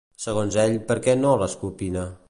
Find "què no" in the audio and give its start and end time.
1.09-1.35